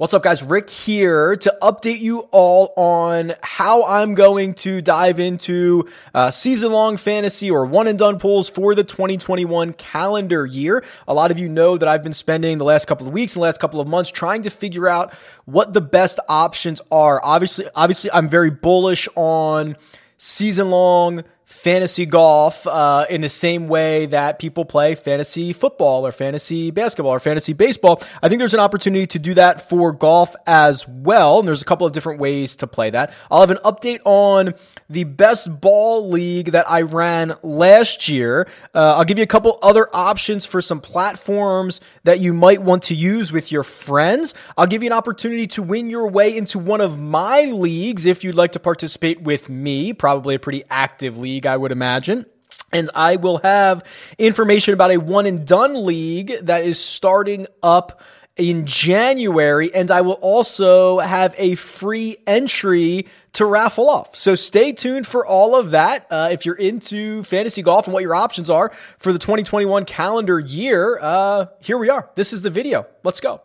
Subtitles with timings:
[0.00, 0.42] What's up, guys?
[0.42, 6.72] Rick here to update you all on how I'm going to dive into uh, season
[6.72, 10.82] long fantasy or one and done pools for the 2021 calendar year.
[11.06, 13.42] A lot of you know that I've been spending the last couple of weeks and
[13.42, 15.12] the last couple of months trying to figure out
[15.44, 17.20] what the best options are.
[17.22, 19.76] Obviously, obviously, I'm very bullish on
[20.16, 26.12] season long fantasy golf uh, in the same way that people play fantasy football or
[26.12, 28.00] fantasy basketball or fantasy baseball.
[28.22, 31.40] I think there's an opportunity to do that for golf as well.
[31.40, 33.12] And there's a couple of different ways to play that.
[33.32, 34.54] I'll have an update on
[34.88, 38.48] the best ball league that I ran last year.
[38.72, 42.84] Uh, I'll give you a couple other options for some platforms that you might want
[42.84, 44.34] to use with your friends.
[44.56, 48.22] I'll give you an opportunity to win your way into one of my leagues if
[48.22, 49.92] you'd like to participate with me.
[49.92, 52.26] Probably a pretty active league league, I would imagine.
[52.72, 53.82] And I will have
[54.18, 58.00] information about a one and done league that is starting up
[58.36, 59.74] in January.
[59.74, 64.14] And I will also have a free entry to raffle off.
[64.14, 66.06] So stay tuned for all of that.
[66.10, 70.38] Uh, if you're into fantasy golf and what your options are for the 2021 calendar
[70.38, 72.08] year, uh, here we are.
[72.14, 72.86] This is the video.
[73.02, 73.40] Let's go.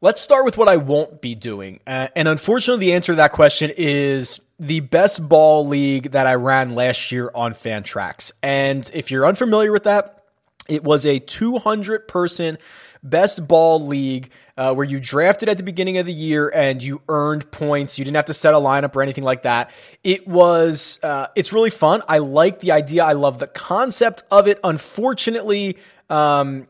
[0.00, 1.80] Let's start with what I won't be doing.
[1.86, 6.34] Uh, and unfortunately, the answer to that question is the best ball league that I
[6.34, 8.32] ran last year on Fantrax.
[8.42, 10.24] And if you're unfamiliar with that,
[10.68, 12.58] it was a 200 person
[13.02, 17.00] best ball league uh, where you drafted at the beginning of the year and you
[17.08, 17.98] earned points.
[17.98, 19.70] You didn't have to set a lineup or anything like that.
[20.02, 22.02] It was, uh, it's really fun.
[22.08, 23.04] I like the idea.
[23.04, 24.58] I love the concept of it.
[24.64, 25.78] Unfortunately,
[26.10, 26.66] um,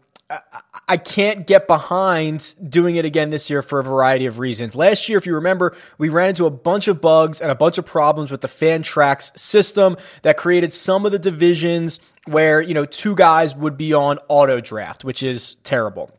[0.87, 4.77] I can't get behind doing it again this year for a variety of reasons.
[4.77, 7.79] Last year, if you remember, we ran into a bunch of bugs and a bunch
[7.79, 12.85] of problems with the Fantrax system that created some of the divisions where, you know,
[12.85, 16.11] two guys would be on auto draft, which is terrible.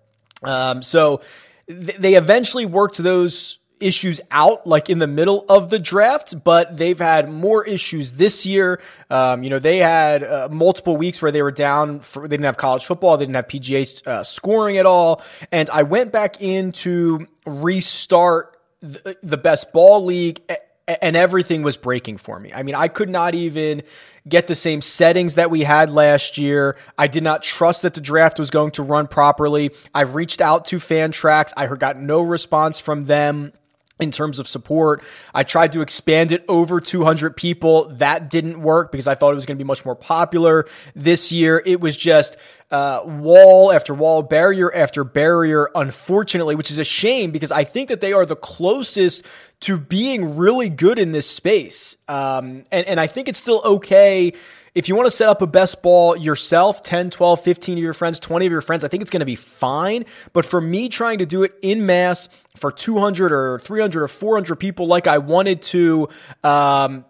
[0.41, 1.21] Um, so
[1.67, 6.78] th- they eventually worked those issues out like in the middle of the draft, but
[6.78, 8.82] they've had more issues this year.
[9.10, 12.45] Um, you know, they had uh, multiple weeks where they were down for, they didn't
[12.45, 13.17] have college football.
[13.17, 15.22] They didn't have PGA uh, scoring at all.
[15.52, 20.42] And I went back in to restart the, the best ball league
[21.02, 22.52] and everything was breaking for me.
[22.54, 23.84] I mean, I could not even
[24.28, 26.76] get the same settings that we had last year.
[26.98, 29.72] I did not trust that the draft was going to run properly.
[29.94, 31.54] I reached out to Fantrax.
[31.56, 33.54] I got no response from them
[33.99, 35.04] in terms of support.
[35.33, 37.89] I tried to expand it over 200 people.
[37.95, 40.65] That didn't work because I thought it was going to be much more popular
[40.95, 41.61] this year.
[41.65, 42.37] It was just
[42.71, 47.89] uh, wall after wall, barrier after barrier, unfortunately, which is a shame because I think
[47.89, 49.25] that they are the closest
[49.61, 51.97] to being really good in this space.
[52.07, 54.33] Um, and, and I think it's still okay
[54.75, 57.93] if you want to set up a best ball yourself 10 12 15 of your
[57.93, 60.89] friends 20 of your friends i think it's going to be fine but for me
[60.89, 65.17] trying to do it in mass for 200 or 300 or 400 people like i
[65.17, 66.07] wanted to
[66.43, 67.03] um,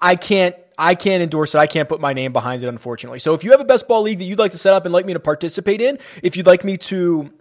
[0.00, 1.58] i can't I can't endorse it.
[1.58, 3.18] I can't put my name behind it, unfortunately.
[3.18, 4.92] So if you have a best ball league that you'd like to set up and
[4.92, 7.32] like me to participate in, if you'd like me to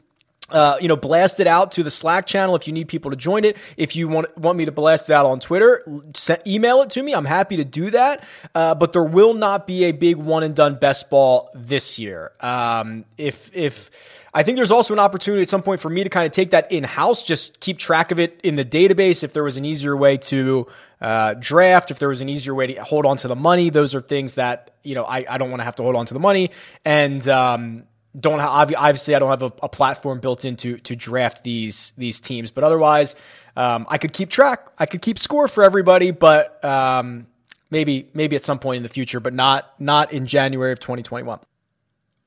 [0.50, 3.18] uh, you know, blast it out to the Slack channel if you need people to
[3.18, 3.58] join it.
[3.76, 5.84] If you want want me to blast it out on Twitter,
[6.16, 7.14] send, email it to me.
[7.14, 8.24] I'm happy to do that.
[8.56, 12.32] Uh, but there will not be a big one and done best ball this year.
[12.40, 13.92] Um, if if
[14.34, 16.52] I think there's also an opportunity at some point for me to kind of take
[16.52, 19.24] that in house, just keep track of it in the database.
[19.24, 20.68] If there was an easier way to
[21.00, 23.94] uh, draft, if there was an easier way to hold on to the money, those
[23.94, 26.14] are things that you know I, I don't want to have to hold on to
[26.14, 26.52] the money
[26.86, 27.28] and.
[27.28, 27.84] Um,
[28.20, 32.20] don't have obviously I don't have a, a, platform built into to draft these these
[32.20, 33.16] teams, but otherwise
[33.56, 34.68] um, I could keep track.
[34.80, 37.28] I could keep score for everybody, but um,
[37.70, 41.40] maybe maybe at some point in the future, but not not in January of 2021.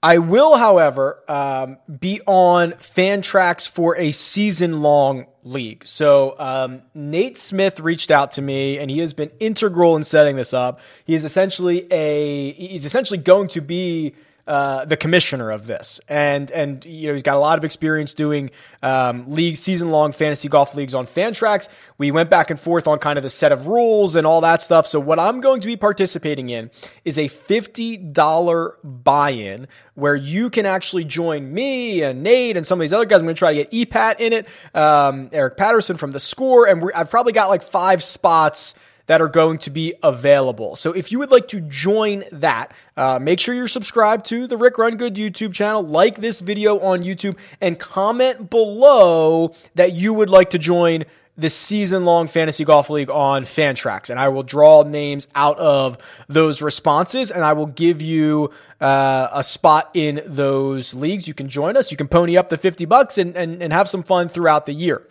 [0.03, 5.87] I will, however, um, be on Fantrax for a season long league.
[5.87, 10.37] So um, Nate Smith reached out to me, and he has been integral in setting
[10.37, 10.81] this up.
[11.05, 14.15] He is essentially a he's essentially going to be
[14.47, 18.15] uh, the commissioner of this, and and you know he's got a lot of experience
[18.15, 18.51] doing
[18.83, 21.69] um, league season long fantasy golf leagues on Fantrax.
[21.99, 24.63] We went back and forth on kind of the set of rules and all that
[24.63, 24.87] stuff.
[24.87, 26.71] So what I'm going to be participating in
[27.05, 32.81] is a fifty dollar buy-in where you can actually join me and Nate and some
[32.81, 33.21] of these other guys.
[33.21, 36.67] I'm going to try to get EPAT in it, um, Eric Patterson from the Score,
[36.67, 38.75] and I've probably got like five spots
[39.07, 40.77] that are going to be available.
[40.77, 44.57] So if you would like to join that, uh, make sure you're subscribed to the
[44.57, 50.15] Rick Run Good YouTube channel, like this video on YouTube, and comment below that you
[50.15, 51.05] would like to join
[51.37, 55.97] the season long fantasy golf league on Fantrax, and I will draw names out of
[56.29, 61.27] those responses, and I will give you uh, a spot in those leagues.
[61.27, 61.91] You can join us.
[61.91, 64.75] You can pony up the fifty bucks and, and, and have some fun throughout the
[64.75, 65.07] year.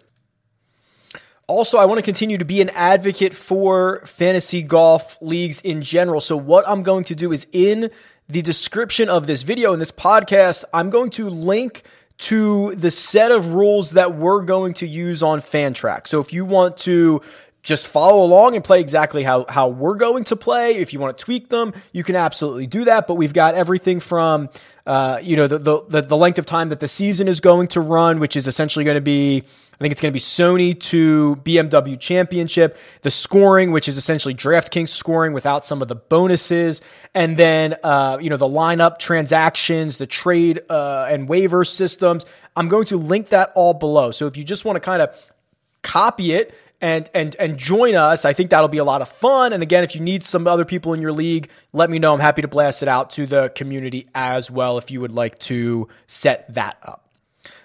[1.50, 6.22] Also, I want to continue to be an advocate for fantasy golf leagues in general.
[6.22, 7.90] So, what I'm going to do is in
[8.28, 11.81] the description of this video and this podcast, I'm going to link
[12.19, 16.10] to the set of rules that we're going to use on Fantrax.
[16.10, 17.22] So if you want to
[17.63, 20.75] just follow along and play exactly how, how we're going to play.
[20.75, 23.07] If you want to tweak them, you can absolutely do that.
[23.07, 24.50] But we've got everything from,
[24.90, 27.80] uh, you know, the, the, the length of time that the season is going to
[27.80, 31.40] run, which is essentially going to be, I think it's going to be Sony to
[31.44, 36.82] BMW Championship, the scoring, which is essentially DraftKings scoring without some of the bonuses,
[37.14, 42.26] and then, uh, you know, the lineup transactions, the trade uh, and waiver systems.
[42.56, 44.10] I'm going to link that all below.
[44.10, 45.16] So if you just want to kind of
[45.81, 48.26] copy it and and and join us.
[48.26, 49.54] I think that'll be a lot of fun.
[49.54, 52.14] And again, if you need some other people in your league, let me know.
[52.14, 55.40] I'm happy to blast it out to the community as well if you would like
[55.40, 57.09] to set that up.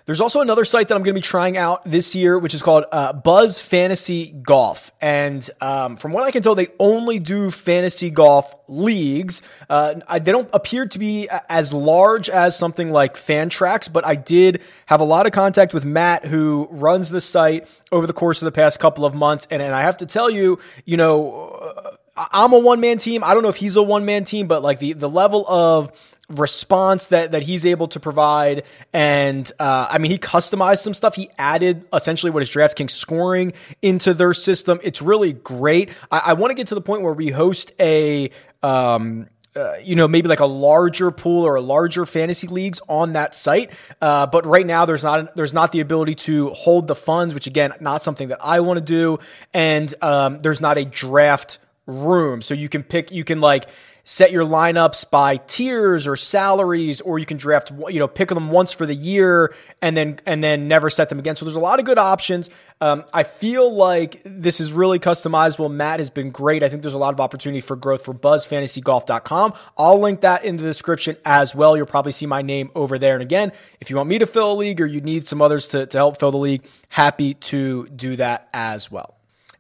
[0.06, 2.60] There's also another site that I'm going to be trying out this year, which is
[2.60, 4.92] called uh, Buzz Fantasy Golf.
[5.00, 9.40] And um, from what I can tell, they only do fantasy golf leagues.
[9.70, 14.60] Uh, they don't appear to be as large as something like Fantrax, but I did
[14.86, 18.46] have a lot of contact with Matt, who runs the site over the course of
[18.46, 19.48] the past couple of months.
[19.50, 23.24] And, and I have to tell you, you know, uh, I'm a one man team.
[23.24, 25.92] I don't know if he's a one man team, but like the, the level of
[26.31, 28.62] response that that he's able to provide
[28.94, 33.53] and uh, I mean he customized some stuff he added essentially what is DraftKings scoring
[33.82, 37.12] into their system it's really great I, I want to get to the point where
[37.12, 38.31] we host a
[38.62, 39.26] um,
[39.56, 43.37] uh, you know, maybe like a larger pool or a larger fantasy leagues on that
[43.37, 43.71] site.
[44.00, 47.47] Uh, but right now, there's not there's not the ability to hold the funds, which
[47.47, 49.21] again, not something that I want to do.
[49.53, 53.12] And um, there's not a draft room, so you can pick.
[53.12, 53.67] You can like
[54.04, 58.50] set your lineups by tiers or salaries, or you can draft, you know, pick them
[58.50, 61.36] once for the year and then and then never set them again.
[61.36, 62.50] So there's a lot of good options.
[62.80, 65.72] Um, I feel like this is really customizable.
[65.72, 66.62] Matt has been great.
[66.62, 69.54] I think there's a lot of opportunity for growth for buzzfantasygolf.com.
[69.78, 71.76] I'll link that in the description as well.
[71.76, 73.14] You'll probably see my name over there.
[73.14, 75.68] And again, if you want me to fill a league or you need some others
[75.68, 79.14] to, to help fill the league, happy to do that as well.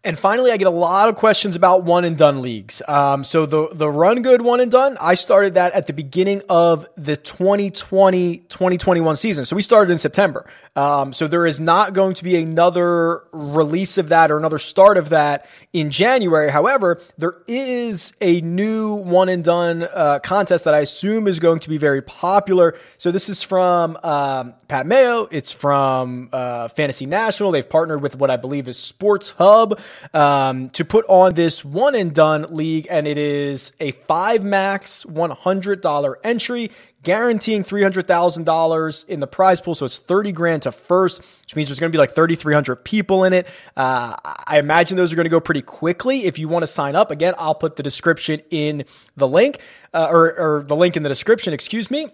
[0.04, 2.82] And finally, I get a lot of questions about one and done leagues.
[2.86, 6.42] Um, so the the run good one and done, I started that at the beginning
[6.50, 9.46] of the 2020 2021 season.
[9.46, 10.44] So we started in September.
[10.76, 14.98] Um, so there is not going to be another release of that or another start
[14.98, 16.50] of that in January.
[16.50, 21.60] However, there is a new one and done uh, contest that I assume is going
[21.60, 22.76] to be very popular.
[22.98, 25.28] So this is from um, Pat Mayo.
[25.30, 27.52] It's from uh, Fantasy National.
[27.52, 29.80] They've partnered with what I believe is Sports Hub
[30.12, 35.04] um, to put on this one and done league, and it is a five max
[35.04, 36.70] $100 entry
[37.04, 39.74] guaranteeing $300,000 in the prize pool.
[39.74, 43.24] So it's 30 grand to first, which means there's going to be like 3,300 people
[43.24, 43.46] in it.
[43.76, 46.24] Uh, I imagine those are going to go pretty quickly.
[46.24, 48.84] If you want to sign up, again, I'll put the description in
[49.16, 49.58] the link,
[49.92, 52.08] uh, or, or the link in the description, excuse me.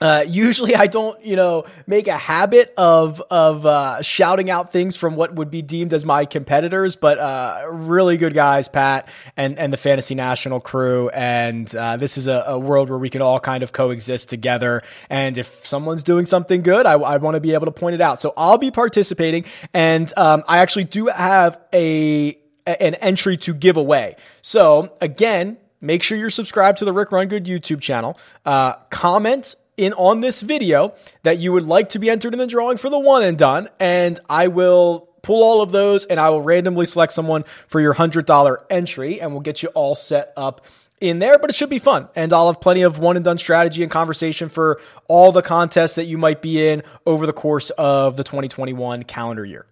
[0.00, 4.96] Uh, usually I don't, you know, make a habit of of uh, shouting out things
[4.96, 9.58] from what would be deemed as my competitors, but uh, really good guys, Pat and
[9.58, 13.22] and the Fantasy National crew, and uh, this is a, a, world where we can
[13.22, 14.82] all kind of coexist together.
[15.10, 18.00] And if someone's doing something good, I, I want to be able to point it
[18.00, 18.20] out.
[18.20, 23.76] So I'll be participating, and um, I actually do have a an entry to give
[23.76, 24.14] away.
[24.42, 28.16] So again, make sure you're subscribed to the Rick Rungood YouTube channel.
[28.44, 32.46] Uh, comment in on this video that you would like to be entered in the
[32.46, 36.30] drawing for the one and done, and I will pull all of those and I
[36.30, 40.64] will randomly select someone for your $100 entry and we'll get you all set up
[41.00, 42.08] in there, but it should be fun.
[42.16, 45.94] And I'll have plenty of one and done strategy and conversation for all the contests
[45.94, 49.66] that you might be in over the course of the 2021 calendar year.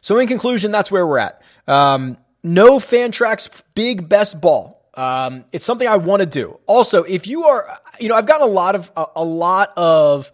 [0.00, 1.42] So, in conclusion, that's where we're at.
[1.66, 6.58] Um, no Fantrax big best ball um, it's something I want to do.
[6.66, 10.32] Also, if you are, you know, I've gotten a lot of a, a, lot of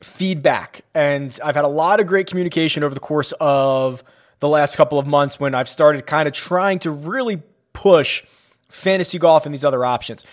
[0.00, 4.04] feedback, and I've had a lot of great communication over the course of
[4.38, 8.22] the last couple of months when I've started kind of trying to really push
[8.68, 10.24] fantasy golf and these other options.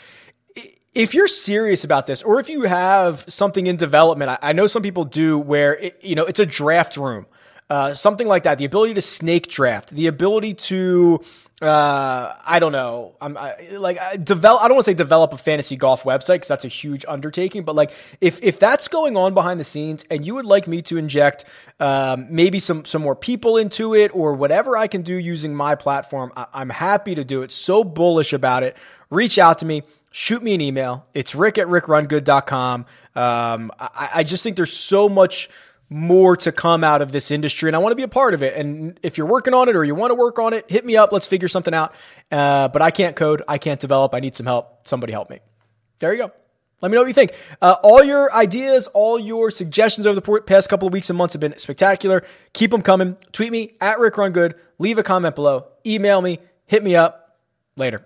[0.94, 4.68] If you're serious about this, or if you have something in development, I, I know
[4.68, 7.26] some people do where it, you know it's a draft room
[7.74, 8.60] uh, something like that.
[8.60, 11.22] The ability to snake draft, the ability to
[11.60, 13.16] uh, I don't know.
[13.20, 14.62] I'm I, like I develop.
[14.62, 17.64] I don't want to say develop a fantasy golf website because that's a huge undertaking.
[17.64, 20.84] But like, if if that's going on behind the scenes, and you would like me
[20.84, 21.46] to inject
[21.80, 25.74] um, maybe some some more people into it or whatever I can do using my
[25.74, 27.52] platform, I, I'm happy to do it.
[27.52, 28.78] So bullish about it.
[29.10, 29.82] Reach out to me.
[30.12, 31.08] Shoot me an email.
[31.16, 32.86] It's rick at rickrungood.com.
[33.16, 35.50] Um, I, I just think there's so much
[35.94, 38.42] more to come out of this industry and I want to be a part of
[38.42, 38.56] it.
[38.56, 40.98] And if you're working on it or you want to work on it, hit me
[40.98, 41.12] up.
[41.12, 41.94] Let's figure something out.
[42.32, 43.44] Uh, but I can't code.
[43.48, 44.16] I can't develop.
[44.16, 44.88] I need some help.
[44.88, 45.40] Somebody help me.
[46.00, 46.32] There you go.
[46.82, 47.34] Let me know what you think.
[47.62, 51.34] Uh, all your ideas, all your suggestions over the past couple of weeks and months
[51.34, 52.24] have been spectacular.
[52.54, 53.16] Keep them coming.
[53.32, 54.56] Tweet me at Rick Run Good.
[54.80, 55.68] Leave a comment below.
[55.86, 56.40] Email me.
[56.66, 57.38] Hit me up.
[57.78, 58.04] Later.